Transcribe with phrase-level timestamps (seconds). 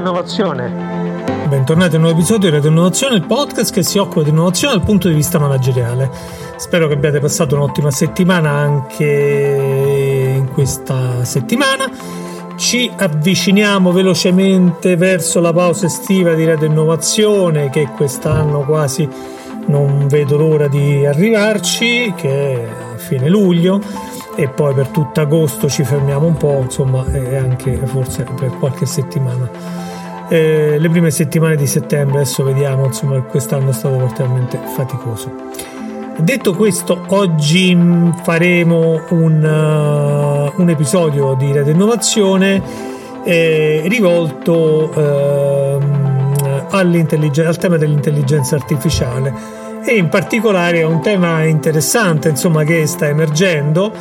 [0.00, 0.72] Innovazione.
[1.46, 4.74] Bentornati a un nuovo episodio di Radio Innovazione, il podcast che si occupa di innovazione
[4.74, 6.10] dal punto di vista manageriale.
[6.56, 11.90] Spero che abbiate passato un'ottima settimana anche in questa settimana.
[12.56, 19.06] Ci avviciniamo velocemente verso la pausa estiva di Radio Innovazione che quest'anno quasi
[19.66, 23.82] non vedo l'ora di arrivarci, che è a fine luglio
[24.34, 28.86] e poi per tutto agosto ci fermiamo un po', insomma, e anche forse per qualche
[28.86, 29.89] settimana.
[30.30, 35.32] Eh, le prime settimane di settembre, adesso vediamo, insomma, quest'anno è stato particolarmente faticoso.
[36.18, 37.76] Detto questo, oggi
[38.22, 42.62] faremo un, uh, un episodio di Radio Innovazione
[43.24, 45.78] eh, rivolto eh,
[46.70, 49.32] al tema dell'intelligenza artificiale
[49.84, 53.92] e in particolare a un tema interessante insomma, che sta emergendo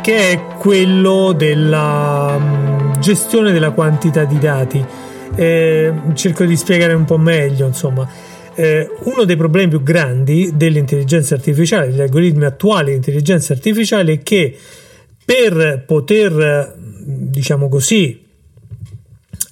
[0.00, 4.84] che è quello della mm, gestione della quantità di dati.
[5.34, 8.08] Eh, cerco di spiegare un po' meglio, insomma.
[8.54, 14.22] Eh, uno dei problemi più grandi dell'intelligenza artificiale, degli algoritmi attuali di intelligenza artificiale, è
[14.22, 14.56] che
[15.24, 18.22] per poter, diciamo così,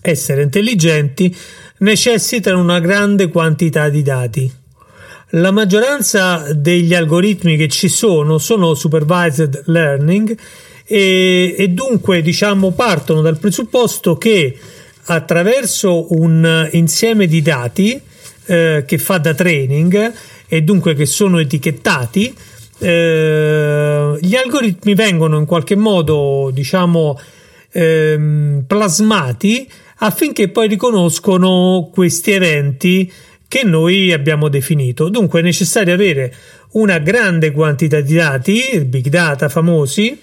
[0.01, 1.35] essere intelligenti,
[1.79, 4.53] necessitano una grande quantità di dati
[5.35, 10.37] la maggioranza degli algoritmi che ci sono sono supervised learning
[10.85, 14.55] e, e dunque diciamo partono dal presupposto che
[15.05, 18.01] attraverso un insieme di dati
[18.47, 20.13] eh, che fa da training
[20.47, 22.35] e dunque che sono etichettati
[22.79, 27.19] eh, gli algoritmi vengono in qualche modo diciamo
[27.71, 33.11] ehm, plasmati affinché poi riconoscono questi eventi
[33.47, 35.09] che noi abbiamo definito.
[35.11, 36.35] Dunque è necessario avere
[36.73, 40.19] una grande quantità di dati, big data famosi,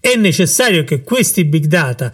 [0.00, 2.12] è necessario che questi big data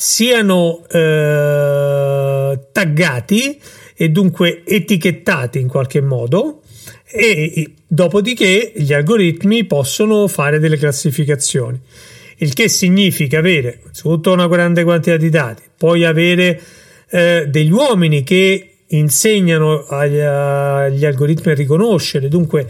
[0.00, 3.60] siano eh, taggati
[3.94, 6.62] e dunque etichettati in qualche modo
[7.04, 11.78] e dopodiché gli algoritmi possono fare delle classificazioni
[12.36, 16.58] il che significa avere tutta una grande quantità di dati poi avere
[17.10, 22.66] eh, degli uomini che insegnano agli, agli algoritmi a riconoscere, dunque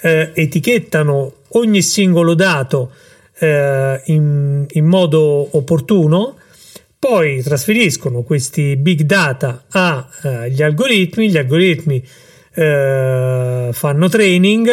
[0.00, 2.90] eh, etichettano ogni singolo dato
[3.38, 6.36] eh, in, in, modo opportuno,
[7.04, 12.02] poi trasferiscono questi big data agli eh, algoritmi, gli algoritmi
[12.54, 14.70] eh, fanno training,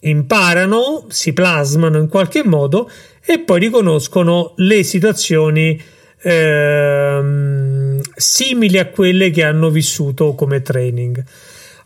[0.00, 2.90] imparano, si plasmano in qualche modo
[3.22, 5.78] e poi riconoscono le situazioni
[6.22, 11.22] ehm, simili a quelle che hanno vissuto come training.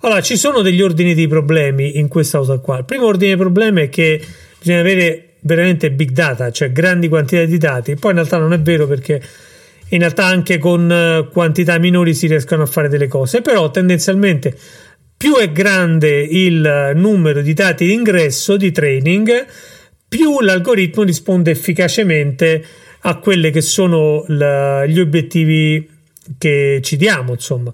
[0.03, 2.78] Allora, ci sono degli ordini di problemi in questa cosa qua.
[2.78, 4.25] Il primo ordine di problemi è che
[4.60, 7.97] bisogna avere veramente big data, cioè grandi quantità di dati.
[7.97, 9.20] Poi in realtà non è vero perché
[9.93, 14.55] in realtà anche con eh, quantità minori si riescono a fare delle cose, però tendenzialmente
[15.17, 19.47] più è grande il numero di dati di ingresso di training,
[20.09, 22.65] più l'algoritmo risponde efficacemente
[23.03, 25.89] a quelli che sono la, gli obiettivi
[26.39, 27.33] che ci diamo.
[27.33, 27.73] Insomma,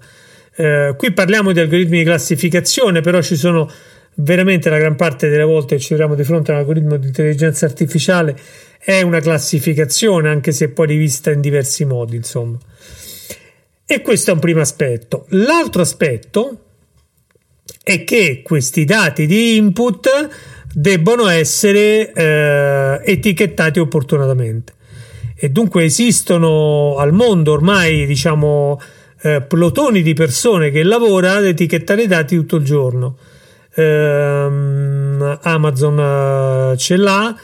[0.55, 3.69] eh, qui parliamo di algoritmi di classificazione, però ci sono
[4.15, 7.07] veramente la gran parte delle volte che ci troviamo di fronte a un algoritmo di
[7.07, 8.37] intelligenza artificiale
[8.79, 12.57] è una classificazione, anche se poi rivista in diversi modi, insomma.
[13.85, 15.25] E questo è un primo aspetto.
[15.29, 16.63] L'altro aspetto
[17.83, 20.09] è che questi dati di input
[20.73, 24.73] debbono essere eh, etichettati opportunamente
[25.41, 28.79] e dunque esistono al mondo ormai diciamo
[29.21, 33.17] eh, plotoni di persone che lavorano ad etichettare i dati tutto il giorno.
[33.73, 34.47] Eh,
[35.41, 37.35] Amazon ce l'ha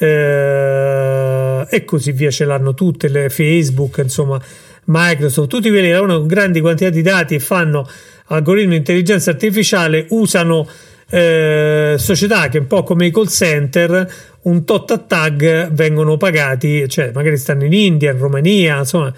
[0.00, 4.40] eh, e così via ce l'hanno tutte le Facebook, insomma
[4.84, 7.86] Microsoft, tutti quelli che lavorano con grandi quantità di dati e fanno
[8.28, 10.66] algoritmi di intelligenza artificiale usano
[11.10, 14.10] eh, società che un po' come i call center
[14.42, 19.12] un tot a tag vengono pagati, cioè magari stanno in India, in Romania, insomma,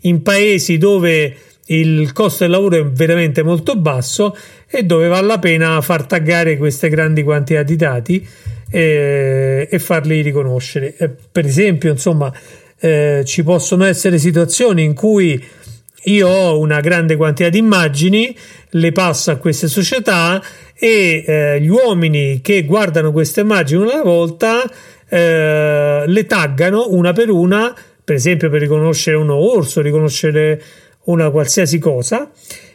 [0.00, 1.34] in paesi dove
[1.68, 4.36] il costo del lavoro è veramente molto basso
[4.68, 8.28] e dove vale la pena far taggare queste grandi quantità di dati
[8.76, 10.94] eh, e farli riconoscere.
[11.32, 12.30] Per esempio, insomma,
[12.78, 15.42] eh, ci possono essere situazioni in cui
[16.04, 18.36] io ho una grande quantità di immagini,
[18.70, 20.42] le passo a queste società
[20.74, 24.62] e eh, gli uomini che guardano queste immagini una volta
[25.08, 27.74] eh, le taggano una per una,
[28.04, 30.62] per esempio per riconoscere un orso, riconoscere
[31.04, 32.30] una qualsiasi cosa.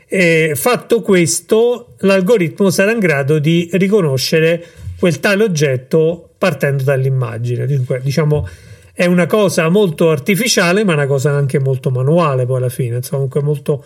[0.08, 7.66] E fatto questo, l'algoritmo sarà in grado di riconoscere quel tale oggetto partendo dall'immagine.
[7.66, 8.48] Dunque, diciamo,
[8.94, 13.28] è una cosa molto artificiale, ma una cosa anche molto manuale, poi alla fine, insomma,
[13.28, 13.84] comunque molto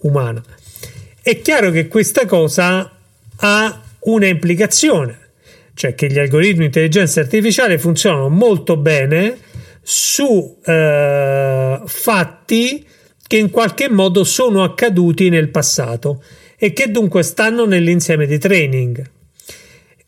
[0.00, 0.42] umana.
[1.20, 2.90] È chiaro che questa cosa
[3.36, 5.18] ha una implicazione,
[5.74, 9.36] cioè che gli algoritmi di intelligenza artificiale funzionano molto bene
[9.82, 12.86] su eh, fatti
[13.26, 16.22] che in qualche modo sono accaduti nel passato
[16.56, 19.10] e che dunque stanno nell'insieme di training.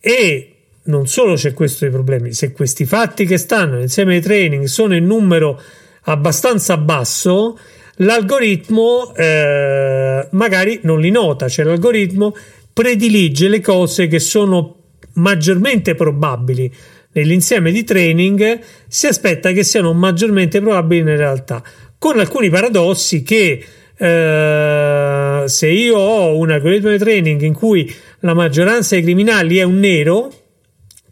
[0.08, 0.50] E
[0.84, 4.94] non solo c'è questo dei problemi, se questi fatti che stanno nell'insieme di training sono
[4.94, 5.60] in numero
[6.02, 7.58] abbastanza basso,
[7.96, 12.36] l'algoritmo eh, magari non li nota, cioè l'algoritmo
[12.72, 14.76] predilige le cose che sono
[15.14, 16.72] maggiormente probabili.
[17.10, 21.64] Nell'insieme di training, si aspetta che siano maggiormente probabili in realtà,
[21.98, 23.60] con alcuni paradossi che
[23.98, 29.62] eh, se io ho un algoritmo di training in cui la maggioranza dei criminali è
[29.62, 30.32] un nero,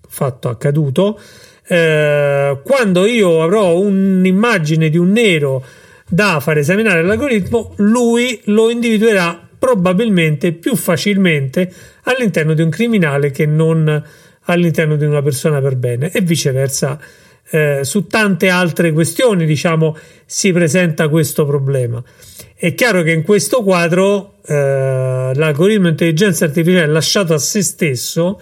[0.09, 1.19] fatto accaduto,
[1.67, 5.65] eh, quando io avrò un'immagine di un nero
[6.07, 11.73] da far esaminare l'algoritmo, lui lo individuerà probabilmente più facilmente
[12.03, 14.03] all'interno di un criminale che non
[14.43, 17.01] all'interno di una persona per bene e viceversa
[17.51, 22.03] eh, su tante altre questioni diciamo si presenta questo problema.
[22.55, 28.41] È chiaro che in questo quadro eh, l'algoritmo intelligenza artificiale lasciato a se stesso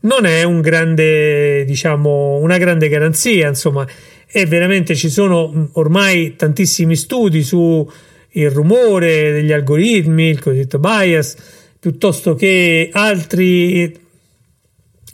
[0.00, 3.86] non è un grande diciamo una grande garanzia insomma
[4.26, 7.86] e veramente ci sono ormai tantissimi studi su
[8.32, 11.36] il rumore degli algoritmi, il cosiddetto bias,
[11.80, 13.92] piuttosto che altri,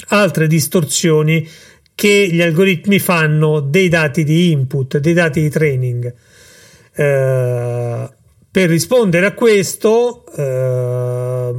[0.09, 1.49] altre distorsioni
[1.97, 6.15] che gli algoritmi fanno dei dati di input, dei dati di training.
[6.95, 8.11] Eh,
[8.51, 11.53] per rispondere a questo, eh,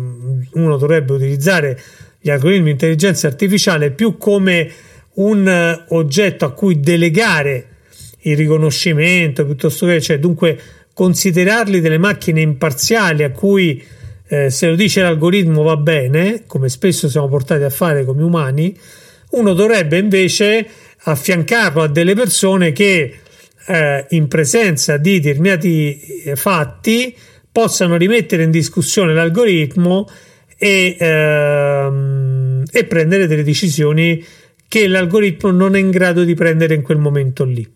[0.53, 1.81] uno dovrebbe utilizzare
[2.19, 4.71] gli algoritmi di intelligenza artificiale più come
[5.15, 7.69] un oggetto a cui delegare
[8.21, 10.59] il riconoscimento piuttosto che, cioè, dunque
[10.93, 13.83] considerarli delle macchine imparziali a cui
[14.27, 18.77] eh, se lo dice l'algoritmo va bene, come spesso siamo portati a fare come umani,
[19.31, 20.67] uno dovrebbe invece
[20.99, 23.19] affiancarlo a delle persone che
[23.67, 27.15] eh, in presenza di determinati eh, fatti
[27.51, 30.07] possano rimettere in discussione l'algoritmo
[30.57, 34.23] e, ehm, e prendere delle decisioni
[34.67, 37.67] che l'algoritmo non è in grado di prendere in quel momento lì.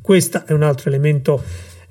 [0.00, 1.42] Questo è un altro elemento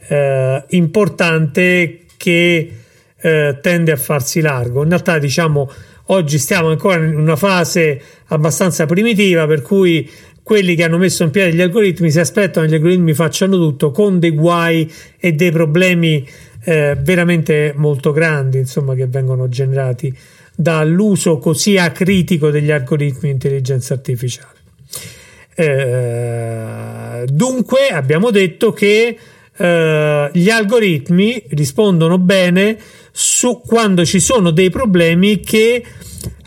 [0.08, 2.72] eh, importante che
[3.19, 4.84] eh, tende a farsi largo.
[4.84, 5.72] In realtà, diciamo,
[6.07, 10.09] oggi stiamo ancora in una fase abbastanza primitiva, per cui
[10.44, 13.92] quelli che hanno messo in piedi gli algoritmi si aspettano che gli algoritmi facciano tutto
[13.92, 14.89] con dei guai
[15.19, 16.25] e dei problemi
[16.63, 20.15] eh, veramente molto grandi, insomma, che vengono generati
[20.56, 24.56] dall'uso così acritico degli algoritmi di intelligenza artificiale.
[25.54, 29.18] Eh, dunque, abbiamo detto che
[29.57, 32.77] eh, gli algoritmi rispondono bene
[33.19, 35.84] su quando ci sono dei problemi che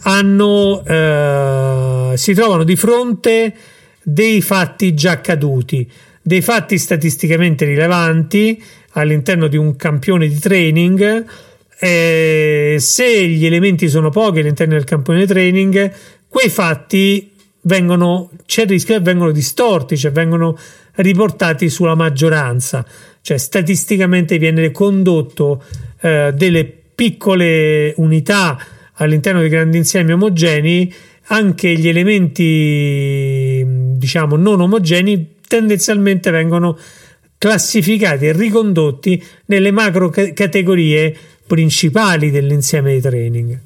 [0.03, 3.53] hanno, eh, si trovano di fronte
[4.01, 5.91] dei fatti già accaduti,
[6.23, 8.63] dei fatti statisticamente rilevanti
[8.93, 11.25] all'interno di un campione di training.
[11.77, 15.93] Eh, se gli elementi sono pochi all'interno del campione di training,
[16.29, 20.57] quei fatti vengono, c'è il rischio che vengano distorti, cioè vengono
[20.95, 22.87] riportati sulla maggioranza,
[23.23, 25.65] cioè statisticamente viene condotto
[26.01, 28.59] eh, delle piccole unità
[28.95, 30.93] all'interno di grandi insiemi omogenei,
[31.27, 33.65] anche gli elementi
[33.97, 36.79] diciamo non omogenei tendenzialmente vengono
[37.39, 41.17] classificati e ricondotti nelle macro categorie
[41.47, 43.61] principali dell'insieme di training.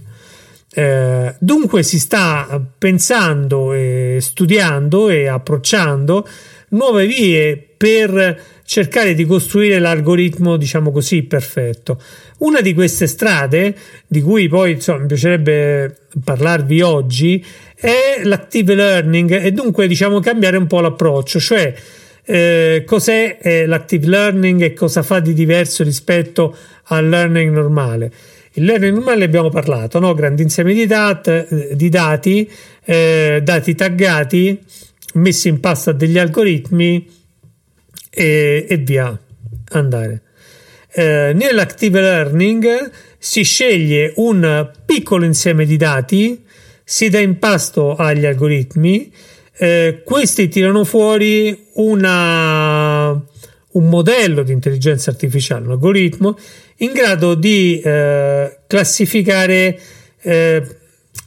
[0.77, 6.27] Eh, dunque si sta pensando e studiando e approcciando
[6.71, 12.01] nuove vie per cercare di costruire l'algoritmo, diciamo così, perfetto.
[12.39, 13.77] Una di queste strade,
[14.07, 20.57] di cui poi insomma, mi piacerebbe parlarvi oggi, è l'active learning e dunque diciamo cambiare
[20.57, 21.75] un po' l'approccio, cioè
[22.25, 28.11] eh, cos'è eh, l'active learning e cosa fa di diverso rispetto al learning normale.
[28.53, 30.15] Il learning normale abbiamo parlato, no?
[30.15, 32.51] grandi insiemi di, dat- di dati,
[32.83, 34.59] eh, dati taggati
[35.15, 37.23] messi in pasta degli algoritmi
[38.15, 39.19] e, e via
[39.71, 40.23] andare.
[40.93, 46.45] Eh, nell'active learning si sceglie un piccolo insieme di dati,
[46.85, 49.13] si dà in pasto agli algoritmi,
[49.57, 56.39] eh, questi tirano fuori una, un modello di intelligenza artificiale, un algoritmo
[56.79, 59.81] in grado di eh, classificare
[60.21, 60.77] eh,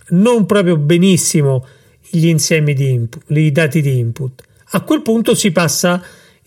[0.10, 1.66] non proprio benissimo
[2.10, 4.44] gli insiemi di input, i dati di input.
[4.72, 6.02] a quel punto si passa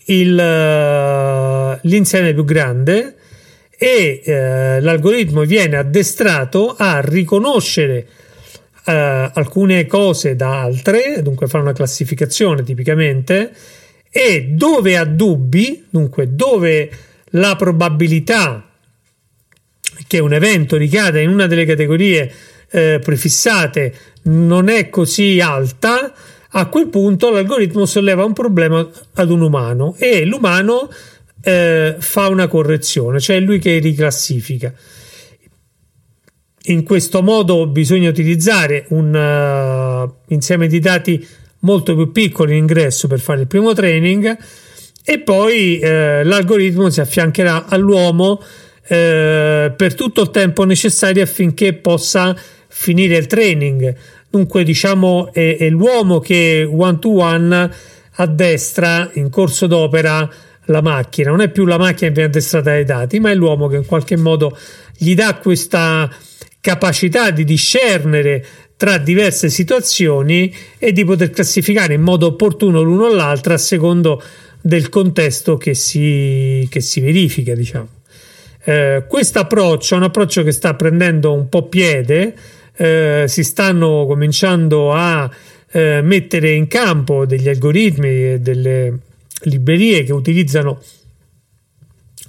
[0.05, 3.15] il, uh, l'insieme più grande
[3.77, 8.07] e uh, l'algoritmo viene addestrato a riconoscere
[8.85, 8.91] uh,
[9.33, 13.51] alcune cose da altre, dunque fa una classificazione tipicamente,
[14.09, 16.89] e dove ha dubbi, dunque dove
[17.31, 18.65] la probabilità
[20.07, 22.31] che un evento ricada in una delle categorie
[22.69, 23.93] eh, prefissate
[24.23, 26.13] non è così alta,
[26.53, 30.89] a quel punto l'algoritmo solleva un problema ad un umano e l'umano
[31.41, 34.73] eh, fa una correzione, cioè è lui che riclassifica.
[36.65, 41.25] In questo modo bisogna utilizzare un uh, insieme di dati
[41.59, 44.37] molto più piccoli in ingresso per fare il primo training
[45.03, 48.41] e poi eh, l'algoritmo si affiancherà all'uomo
[48.87, 52.35] eh, per tutto il tempo necessario affinché possa
[52.67, 53.95] finire il training.
[54.31, 57.71] Dunque, diciamo, è, è l'uomo che one to one
[58.15, 60.29] addestra in corso d'opera
[60.65, 61.31] la macchina.
[61.31, 63.85] Non è più la macchina che viene addestrata dai dati, ma è l'uomo che in
[63.85, 64.57] qualche modo
[64.95, 66.09] gli dà questa
[66.61, 68.45] capacità di discernere
[68.77, 74.23] tra diverse situazioni e di poter classificare in modo opportuno l'uno o l'altra a secondo
[74.61, 77.89] del contesto che si, che si verifica, diciamo.
[78.63, 82.33] Eh, questo approccio è un approccio che sta prendendo un po' piede,
[82.81, 85.29] eh, si stanno cominciando a
[85.71, 88.97] eh, mettere in campo degli algoritmi e delle
[89.43, 90.81] librerie che utilizzano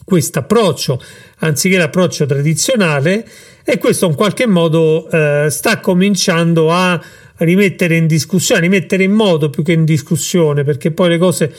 [0.05, 1.01] questo approccio
[1.39, 3.27] anziché l'approccio tradizionale
[3.65, 7.03] e questo in qualche modo eh, sta cominciando a
[7.39, 11.55] rimettere in discussione, rimettere in modo più che in discussione perché poi le cose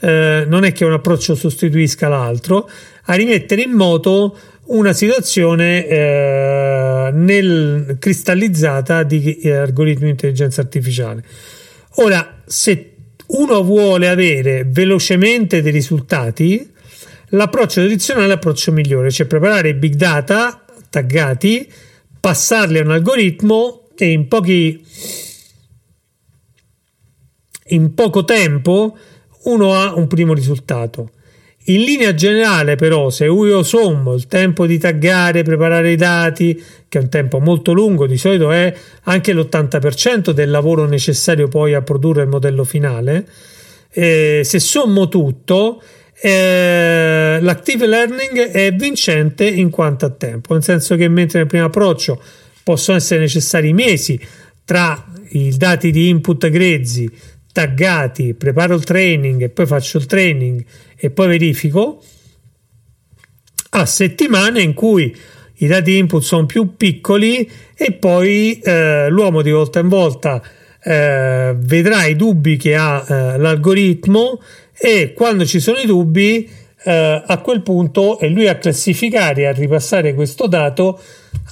[0.00, 2.66] eh, non è che un approccio sostituisca l'altro,
[3.04, 4.36] a rimettere in moto
[4.68, 11.24] una situazione eh, nel, cristallizzata di eh, algoritmi di intelligenza artificiale.
[11.96, 12.94] Ora, se
[13.28, 16.70] uno vuole avere velocemente dei risultati,
[17.28, 21.70] l'approccio tradizionale è l'approccio migliore, cioè preparare big data taggati,
[22.20, 24.84] passarli a un algoritmo e in pochi
[27.70, 28.96] in poco tempo
[29.44, 31.10] uno ha un primo risultato.
[31.68, 36.54] In linea generale, però, se io sommo il tempo di taggare, preparare i dati,
[36.88, 38.72] che è un tempo molto lungo, di solito è
[39.02, 43.28] anche l'80% del lavoro necessario poi a produrre il modello finale,
[43.90, 45.82] eh, se sommo tutto,
[46.22, 51.66] eh, l'active learning è vincente in quanto a tempo, nel senso che mentre nel primo
[51.66, 52.18] approccio
[52.62, 54.18] possono essere necessari mesi
[54.64, 57.10] tra i dati di input grezzi
[57.58, 60.64] taggati, preparo il training e poi faccio il training
[60.96, 62.00] e poi verifico,
[63.70, 65.12] a settimane in cui
[65.56, 70.40] i dati input sono più piccoli e poi eh, l'uomo di volta in volta
[70.80, 74.40] eh, vedrà i dubbi che ha eh, l'algoritmo
[74.72, 76.48] e quando ci sono i dubbi
[76.84, 81.00] eh, a quel punto è lui a classificare e a ripassare questo dato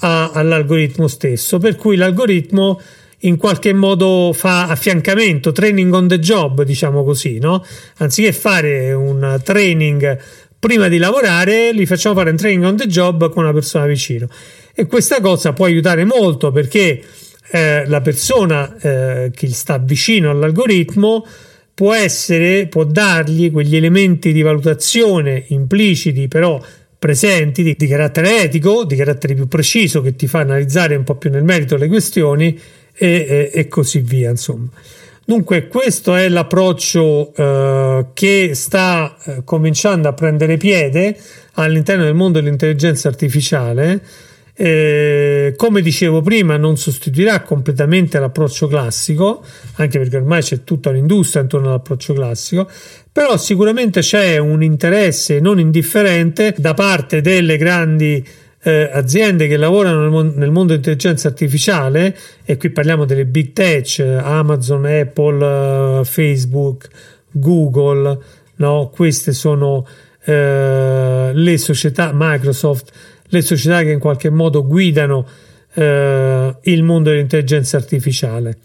[0.02, 1.58] a, all'algoritmo stesso.
[1.58, 2.80] Per cui l'algoritmo
[3.26, 7.64] in qualche modo fa affiancamento, training on the job, diciamo così, no?
[7.98, 10.18] Anziché fare un training
[10.58, 14.28] prima di lavorare, li facciamo fare un training on the job con una persona vicino.
[14.74, 17.02] E questa cosa può aiutare molto perché
[17.50, 21.26] eh, la persona eh, che sta vicino all'algoritmo
[21.74, 26.60] può essere, può dargli quegli elementi di valutazione impliciti, però
[26.98, 31.16] presenti di, di carattere etico, di carattere più preciso, che ti fa analizzare un po'
[31.16, 32.58] più nel merito le questioni
[32.96, 34.68] e, e, così via, insomma.
[35.24, 41.16] Dunque, questo è l'approccio eh, che sta eh, cominciando a prendere piede
[41.54, 44.00] all'interno del mondo dell'intelligenza artificiale.
[44.58, 51.42] Eh, come dicevo prima, non sostituirà completamente l'approccio classico, anche perché ormai c'è tutta un'industria
[51.42, 52.70] intorno all'approccio classico,
[53.12, 58.24] però sicuramente c'è un interesse non indifferente da parte delle grandi
[58.66, 63.52] eh, aziende che lavorano nel, mon- nel, mondo dell'intelligenza artificiale, e qui parliamo delle big
[63.52, 66.88] tech, Amazon, Apple, uh, Facebook,
[67.30, 68.18] Google,
[68.56, 68.90] no?
[68.92, 72.90] queste sono uh, le società, Microsoft,
[73.28, 75.28] le società che in qualche modo guidano
[75.74, 75.82] uh,
[76.62, 78.58] il mondo dell'intelligenza artificiale.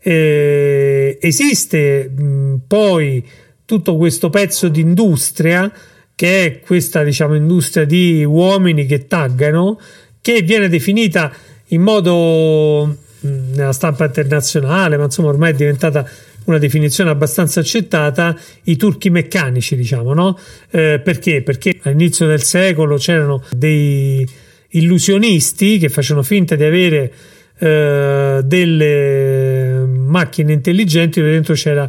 [0.00, 3.22] Eh, esiste mh, poi
[3.66, 5.70] tutto questo pezzo di industria
[6.16, 9.78] che è questa diciamo industria di uomini che taggano
[10.22, 11.30] che viene definita
[11.68, 16.08] in modo nella stampa internazionale ma insomma ormai è diventata
[16.44, 20.38] una definizione abbastanza accettata i turchi meccanici diciamo no?
[20.70, 21.42] Eh, perché?
[21.42, 24.26] Perché all'inizio del secolo c'erano dei
[24.70, 27.12] illusionisti che facevano finta di avere
[27.58, 31.88] eh, delle macchine intelligenti dove dentro c'era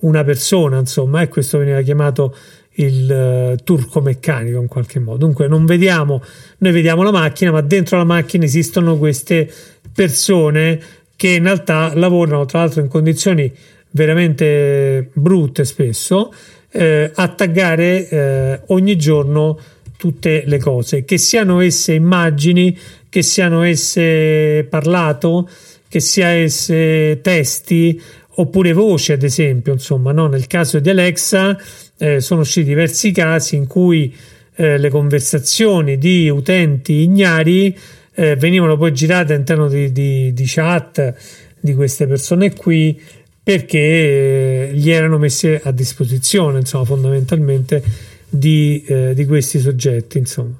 [0.00, 2.36] una persona, insomma, e questo veniva chiamato
[2.76, 5.18] il uh, turco meccanico in qualche modo.
[5.18, 6.22] Dunque non vediamo,
[6.58, 9.50] noi vediamo la macchina, ma dentro la macchina esistono queste
[9.92, 10.80] persone
[11.16, 13.52] che in realtà lavorano tra l'altro in condizioni
[13.90, 16.32] veramente brutte spesso
[16.70, 19.58] eh, a taggare eh, ogni giorno
[19.96, 22.76] tutte le cose, che siano esse immagini,
[23.08, 25.48] che siano esse parlato,
[25.88, 28.02] che sia esse testi
[28.36, 29.72] oppure voci, ad esempio.
[29.72, 30.26] Insomma, no?
[30.26, 31.56] nel caso di Alexa
[31.98, 34.14] eh, sono usciti diversi casi in cui
[34.56, 37.76] eh, le conversazioni di utenti ignari
[38.14, 41.14] eh, venivano poi girate all'interno di, di, di, chat
[41.58, 43.00] di queste persone qui
[43.42, 47.82] perché eh, gli erano messi a disposizione, insomma, fondamentalmente
[48.28, 50.58] di, eh, di questi soggetti, insomma.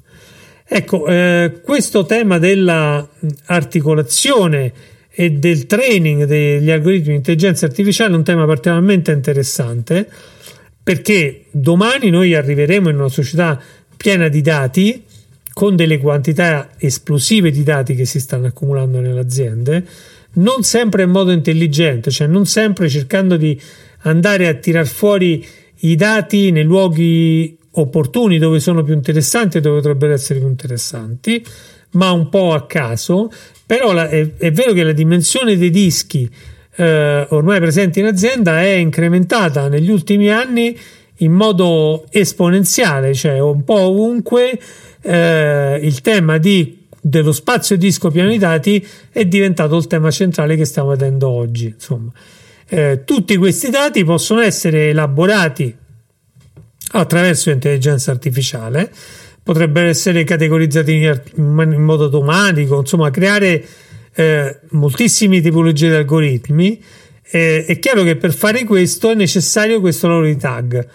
[0.67, 4.73] Ecco, eh, questo tema dell'articolazione
[5.17, 10.05] e del training degli algoritmi di intelligenza artificiale è un tema particolarmente interessante
[10.83, 13.59] perché domani noi arriveremo in una società
[13.95, 15.03] piena di dati
[15.53, 19.85] con delle quantità esplosive di dati che si stanno accumulando nelle aziende,
[20.33, 23.59] non sempre in modo intelligente, cioè non sempre cercando di
[23.99, 25.43] andare a tirar fuori
[25.79, 31.43] i dati nei luoghi opportuni dove sono più interessanti e dove potrebbero essere più interessanti,
[31.95, 33.31] ma un po' a caso.
[33.65, 36.29] Però la, è, è, vero che la dimensione dei dischi
[36.75, 40.77] eh, ormai presenti in azienda è incrementata negli ultimi anni
[41.19, 44.59] in modo esponenziale, cioè un po' ovunque
[45.01, 50.55] eh, il tema di, dello spazio disco piano di dati è diventato il tema centrale
[50.55, 51.67] che stiamo vedendo oggi.
[51.67, 52.11] Insomma,
[52.67, 55.75] eh, tutti questi dati possono essere elaborati
[56.91, 58.91] attraverso l'intelligenza artificiale,
[59.45, 63.63] potrebbero essere categorizzati in, modo automatico, insomma, creare
[64.15, 66.83] eh, moltissime tipologie di algoritmi.
[67.29, 70.87] Eh, è chiaro che per fare questo è necessario questo lavoro di tag.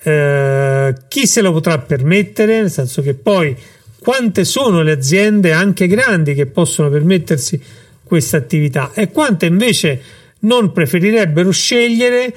[0.00, 2.60] Eh, chi se lo potrà permettere?
[2.60, 3.56] Nel senso che poi
[3.98, 7.60] quante sono le aziende anche grandi che possono permettersi
[8.04, 10.00] questa attività e quante invece
[10.40, 12.32] non preferirebbero scegliere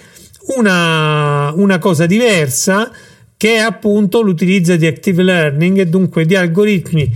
[0.55, 2.91] una, una cosa diversa
[3.39, 7.09] che è appunto l'utilizzo di active learning e dunque di algoritmi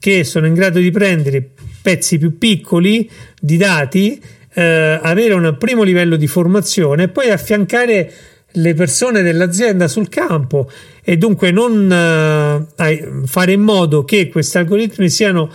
[0.00, 3.08] che sono in grado di prendere pezzi più piccoli
[3.40, 4.20] di dati,
[4.54, 8.12] eh, avere un primo livello di formazione e poi affiancare
[8.50, 10.68] le persone dell'azienda sul campo
[11.04, 15.48] e dunque non eh, fare in modo che questi algoritmi siano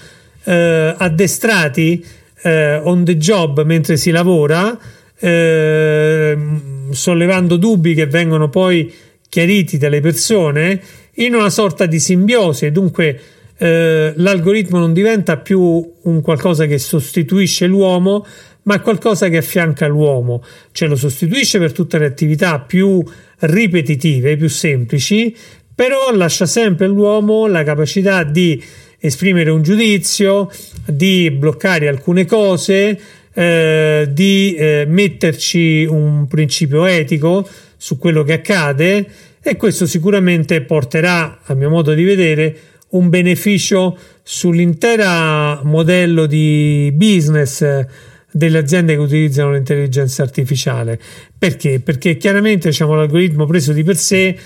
[0.46, 2.02] eh, addestrati
[2.44, 4.80] eh, on the job mentre si lavora,
[5.20, 6.38] eh,
[6.92, 10.80] sollevando dubbi che vengono poi chiariti dalle persone
[11.16, 13.20] in una sorta di simbiosi, dunque
[13.58, 15.60] eh, l'algoritmo non diventa più
[16.04, 18.28] un qualcosa che sostituisce l'uomo,
[18.64, 23.04] ma qualcosa che affianca l'uomo, cioè lo sostituisce per tutte le attività più
[23.40, 25.36] ripetitive, più semplici,
[25.74, 28.64] però lascia sempre all'uomo la capacità di
[29.00, 30.48] esprimere un giudizio,
[30.86, 33.00] di bloccare alcune cose,
[33.34, 37.48] eh, di eh, metterci un principio etico
[37.84, 39.06] su quello che accade
[39.42, 42.58] e questo sicuramente porterà, a mio modo di vedere,
[42.92, 47.86] un beneficio sull'intero modello di business
[48.32, 50.98] delle aziende che utilizzano l'intelligenza artificiale.
[51.38, 51.82] Perché?
[51.82, 54.38] Perché chiaramente diciamo, l'algoritmo preso di per sé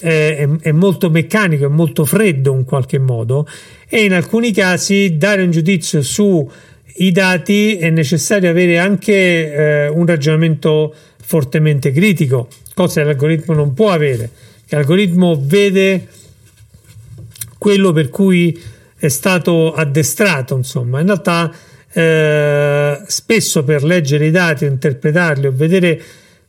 [0.00, 3.46] è, è, molto meccanico, è molto freddo in qualche modo
[3.90, 10.06] e in alcuni casi dare un giudizio sui dati è necessario avere anche eh, un
[10.06, 10.94] ragionamento
[11.26, 14.30] fortemente critico, cosa che l'algoritmo non può avere.
[14.68, 16.06] L'algoritmo vede
[17.58, 18.56] quello per cui
[18.96, 21.52] è stato addestrato, insomma, in realtà
[21.92, 26.00] eh, spesso per leggere i dati, interpretarli o vedere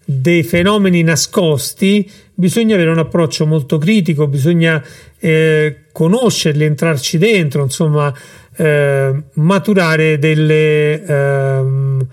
[0.05, 4.81] dei fenomeni nascosti bisogna avere un approccio molto critico, bisogna
[5.17, 8.13] eh, conoscerli, entrarci dentro, insomma,
[8.55, 12.07] eh, maturare delle ehm,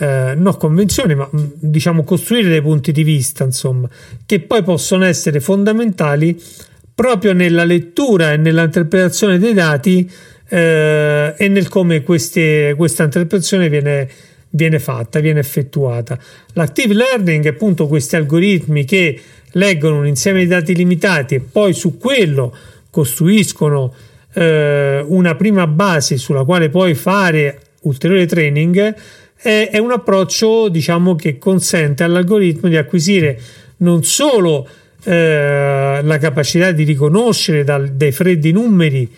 [0.00, 3.86] eh, no convenzioni, ma mm, diciamo costruire dei punti di vista, insomma,
[4.24, 6.40] che poi possono essere fondamentali
[6.94, 10.10] proprio nella lettura e nella interpretazione dei dati
[10.48, 14.08] eh, e nel come queste, questa interpretazione viene,
[14.48, 16.18] viene fatta, viene effettuata.
[16.54, 19.20] L'active learning è appunto questi algoritmi che
[19.52, 22.56] leggono un insieme di dati limitati e poi su quello
[22.88, 23.92] costruiscono
[24.32, 28.94] eh, una prima base sulla quale poi fare ulteriore training
[29.42, 33.40] è, un approccio diciamo che consente all'algoritmo di acquisire
[33.78, 34.68] non solo
[35.04, 39.10] eh, la capacità di riconoscere dal, dai freddi numeri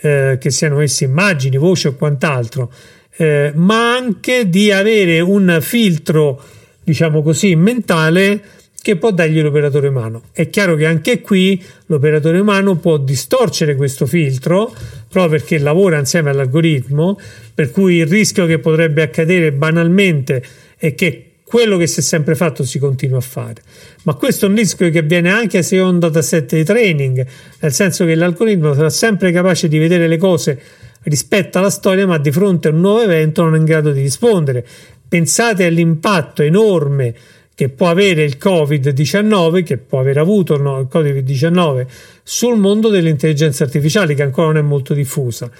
[0.00, 2.72] eh, che siano essi immagini, voci o quant'altro,
[3.16, 6.42] eh, ma anche di avere un filtro,
[6.82, 8.40] diciamo così, mentale
[8.80, 10.22] che può dargli l'operatore umano.
[10.32, 14.72] È chiaro che anche qui l'operatore umano può distorcere questo filtro
[15.08, 17.18] proprio perché lavora insieme all'algoritmo,
[17.54, 20.42] per cui il rischio che potrebbe accadere banalmente
[20.76, 23.62] è che quello che si è sempre fatto si continua a fare.
[24.02, 27.26] Ma questo è un rischio che avviene anche se è un dataset di training,
[27.60, 30.60] nel senso che l'algoritmo sarà sempre capace di vedere le cose
[31.04, 34.02] rispetto alla storia, ma di fronte a un nuovo evento non è in grado di
[34.02, 34.64] rispondere.
[35.08, 37.14] Pensate all'impatto enorme
[37.58, 41.86] che può avere il Covid-19, che può aver avuto il Covid-19
[42.22, 45.50] sul mondo delle intelligenze artificiali, che ancora non è molto diffusa,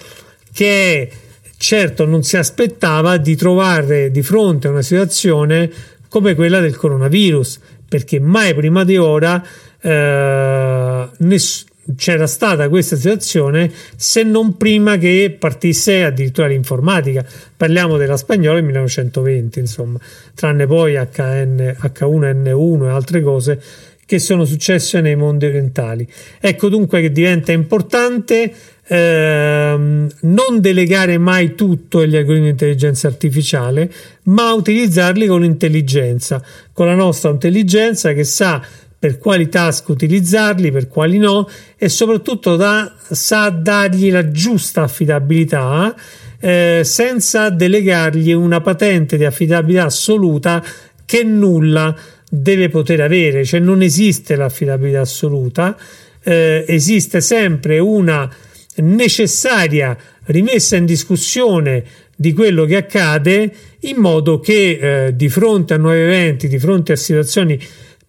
[0.53, 1.11] che
[1.57, 5.69] certo non si aspettava di trovare di fronte a una situazione
[6.07, 7.59] come quella del coronavirus,
[7.89, 9.45] perché mai prima di ora
[9.81, 17.25] eh, ness- c'era stata questa situazione se non prima che partisse addirittura l'informatica.
[17.55, 19.99] Parliamo della spagnola del 1920, insomma,
[20.35, 23.61] tranne poi HN, H1N1 e altre cose
[24.05, 26.07] che sono successe nei mondi orientali.
[26.39, 28.51] Ecco dunque che diventa importante
[28.87, 33.91] ehm, non delegare mai tutto agli algoritmi di intelligenza artificiale,
[34.23, 38.65] ma utilizzarli con intelligenza, con la nostra intelligenza che sa
[38.99, 45.95] per quali task utilizzarli, per quali no e soprattutto da, sa dargli la giusta affidabilità
[46.39, 50.63] eh, senza delegargli una patente di affidabilità assoluta
[51.05, 51.95] che nulla
[52.29, 55.75] deve poter avere, cioè non esiste l'affidabilità assoluta,
[56.21, 58.29] eh, esiste sempre una
[58.75, 61.83] necessaria rimessa in discussione
[62.15, 66.91] di quello che accade in modo che eh, di fronte a nuovi eventi, di fronte
[66.91, 67.59] a situazioni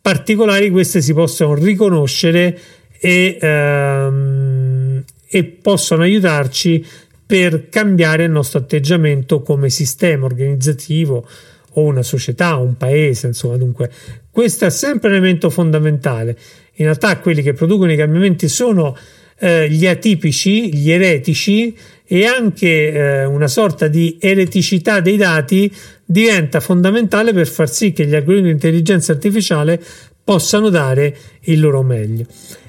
[0.00, 2.58] particolari queste si possono riconoscere
[2.98, 6.84] e, ehm, e possono aiutarci
[7.26, 11.26] per cambiare il nostro atteggiamento come sistema organizzativo
[11.74, 13.90] o una società, un paese, insomma, dunque
[14.30, 16.36] questo è sempre un elemento fondamentale.
[16.74, 18.96] In realtà quelli che producono i cambiamenti sono
[19.38, 25.72] eh, gli atipici, gli eretici e anche eh, una sorta di ereticità dei dati
[26.10, 29.80] diventa fondamentale per far sì che gli algoritmi di intelligenza artificiale
[30.24, 32.24] possano dare il loro meglio.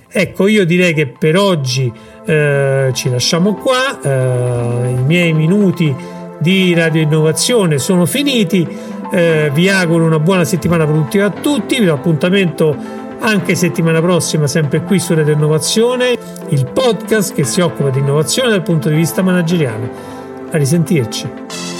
[0.07, 1.91] Ecco, io direi che per oggi
[2.25, 5.93] eh, ci lasciamo qua, eh, i miei minuti
[6.37, 8.67] di radio innovazione sono finiti,
[9.11, 12.75] eh, vi auguro una buona settimana produttiva a tutti, vi do appuntamento
[13.19, 16.15] anche settimana prossima sempre qui su Radio Innovazione,
[16.49, 20.19] il podcast che si occupa di innovazione dal punto di vista manageriale.
[20.51, 21.70] A risentirci.